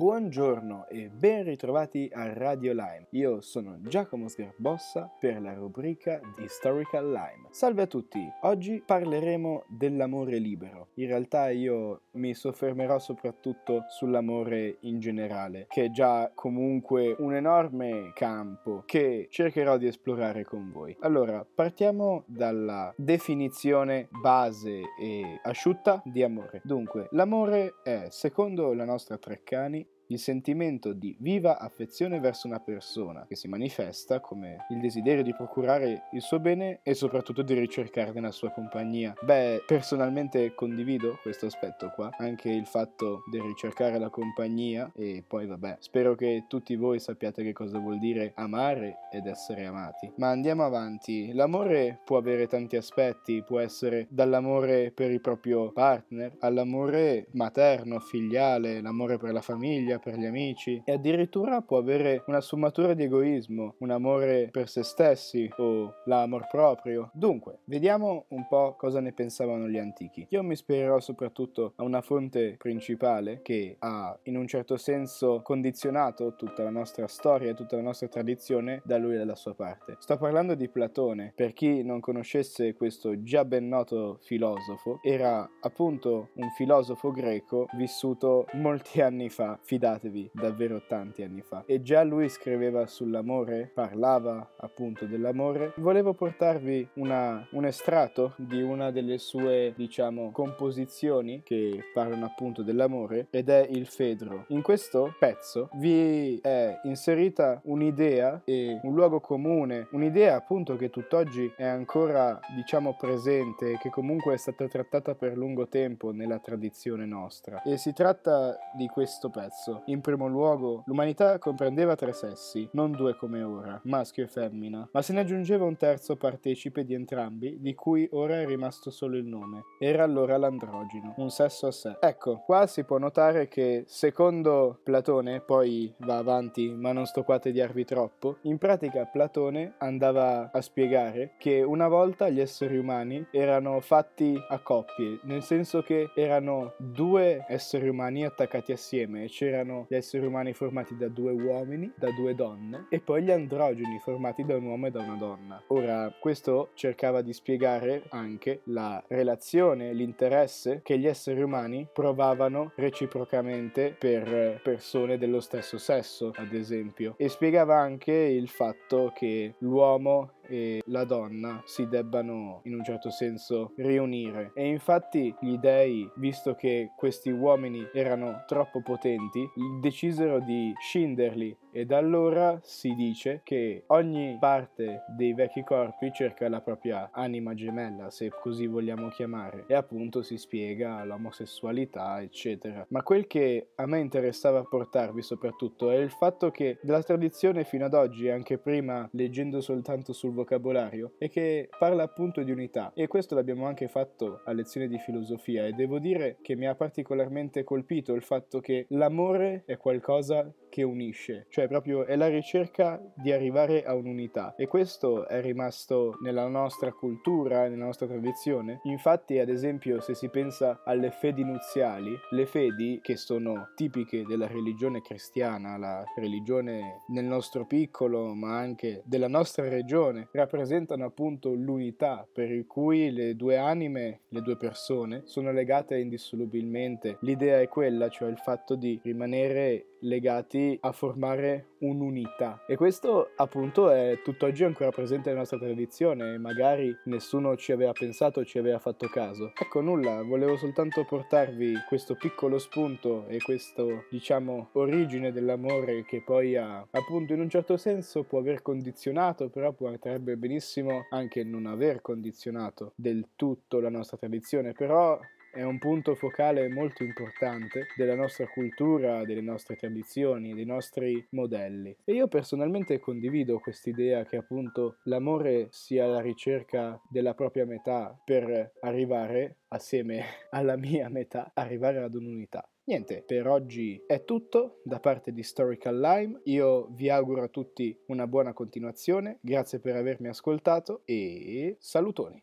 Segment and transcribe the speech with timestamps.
[0.00, 3.08] Buongiorno e ben ritrovati a Radio Lime.
[3.10, 7.48] Io sono Giacomo Sgarbossa per la rubrica di Historical Lime.
[7.50, 10.88] Salve a tutti, oggi parleremo dell'amore libero.
[10.94, 18.12] In realtà io mi soffermerò soprattutto sull'amore in generale, che è già comunque un enorme
[18.14, 20.96] campo che cercherò di esplorare con voi.
[21.00, 26.62] Allora, partiamo dalla definizione base e asciutta di amore.
[26.64, 33.24] Dunque, l'amore è, secondo la nostra Treccani, il sentimento di viva affezione verso una persona
[33.28, 38.18] che si manifesta come il desiderio di procurare il suo bene e soprattutto di ricercare
[38.20, 39.14] la sua compagnia.
[39.22, 45.46] Beh, personalmente condivido questo aspetto qua, anche il fatto di ricercare la compagnia e poi
[45.46, 50.10] vabbè, spero che tutti voi sappiate che cosa vuol dire amare ed essere amati.
[50.16, 56.34] Ma andiamo avanti, l'amore può avere tanti aspetti, può essere dall'amore per il proprio partner
[56.40, 62.40] all'amore materno, filiale, l'amore per la famiglia, per gli amici e addirittura può avere una
[62.40, 67.10] sfumatura di egoismo, un amore per se stessi o l'amor proprio.
[67.12, 70.26] Dunque, vediamo un po' cosa ne pensavano gli antichi.
[70.30, 76.34] Io mi ispirerò soprattutto a una fonte principale che ha in un certo senso condizionato
[76.34, 79.96] tutta la nostra storia e tutta la nostra tradizione da lui e dalla sua parte.
[79.98, 81.32] Sto parlando di Platone.
[81.36, 88.46] Per chi non conoscesse questo già ben noto filosofo, era appunto un filosofo greco vissuto
[88.54, 91.64] molti anni fa, fidato fidatevi, davvero tanti anni fa.
[91.66, 95.72] E già lui scriveva sull'amore, parlava appunto dell'amore.
[95.76, 103.26] Volevo portarvi una, un estratto di una delle sue, diciamo, composizioni che parlano appunto dell'amore
[103.30, 104.44] ed è il Fedro.
[104.48, 111.52] In questo pezzo vi è inserita un'idea e un luogo comune, un'idea appunto che tutt'oggi
[111.56, 117.62] è ancora, diciamo, presente, che comunque è stata trattata per lungo tempo nella tradizione nostra.
[117.62, 119.69] E si tratta di questo pezzo.
[119.86, 125.02] In primo luogo, l'umanità comprendeva tre sessi, non due come ora, maschio e femmina, ma
[125.02, 129.24] se ne aggiungeva un terzo partecipe di entrambi, di cui ora è rimasto solo il
[129.24, 129.62] nome.
[129.78, 131.96] Era allora l'androgino, un sesso a sé.
[132.00, 137.36] Ecco, qua si può notare che, secondo Platone, poi va avanti, ma non sto qua
[137.36, 143.26] a tediarvi troppo, in pratica Platone andava a spiegare che una volta gli esseri umani
[143.30, 149.59] erano fatti a coppie, nel senso che erano due esseri umani attaccati assieme e c'erano
[149.60, 153.98] erano gli esseri umani formati da due uomini, da due donne, e poi gli androgeni
[154.00, 155.62] formati da un uomo e da una donna.
[155.68, 163.94] Ora, questo cercava di spiegare anche la relazione, l'interesse che gli esseri umani provavano reciprocamente
[163.96, 170.82] per persone dello stesso sesso, ad esempio, e spiegava anche il fatto che l'uomo e
[170.86, 174.50] la donna si debbano in un certo senso riunire.
[174.54, 179.48] E infatti gli dei visto che questi uomini erano troppo potenti
[179.80, 181.56] decisero di scinderli.
[181.72, 187.54] E da allora si dice che ogni parte dei vecchi corpi cerca la propria anima
[187.54, 192.84] gemella, se così vogliamo chiamare, e appunto si spiega l'omosessualità, eccetera.
[192.88, 197.84] Ma quel che a me interessava portarvi soprattutto è il fatto che della tradizione fino
[197.84, 203.06] ad oggi, anche prima leggendo soltanto sul vocabolario, è che parla appunto di unità e
[203.06, 207.64] questo l'abbiamo anche fatto a lezione di filosofia e devo dire che mi ha particolarmente
[207.64, 213.32] colpito il fatto che l'amore è qualcosa che unisce, cioè proprio è la ricerca di
[213.32, 218.80] arrivare a un'unità e questo è rimasto nella nostra cultura, nella nostra tradizione.
[218.84, 224.46] Infatti, ad esempio, se si pensa alle fedi nuziali, le fedi che sono tipiche della
[224.46, 232.26] religione cristiana, la religione nel nostro piccolo, ma anche della nostra regione, rappresentano appunto l'unità
[232.30, 237.18] per cui le due anime, le due persone sono legate indissolubilmente.
[237.20, 243.90] L'idea è quella, cioè il fatto di rimanere legati a formare un'unità e questo appunto
[243.90, 248.78] è tutt'oggi ancora presente nella nostra tradizione e magari nessuno ci aveva pensato ci aveva
[248.78, 256.04] fatto caso ecco nulla volevo soltanto portarvi questo piccolo spunto e questo diciamo origine dell'amore
[256.04, 259.72] che poi ha appunto in un certo senso può aver condizionato però
[260.20, 265.18] potrebbe benissimo anche non aver condizionato del tutto la nostra tradizione però
[265.52, 271.96] è un punto focale molto importante della nostra cultura, delle nostre tradizioni, dei nostri modelli.
[272.04, 278.72] E io personalmente condivido quest'idea che appunto l'amore sia la ricerca della propria metà per
[278.80, 282.68] arrivare, assieme alla mia metà, arrivare ad un'unità.
[282.84, 286.40] Niente, per oggi è tutto da parte di Historical Lime.
[286.44, 292.42] Io vi auguro a tutti una buona continuazione, grazie per avermi ascoltato e salutoni.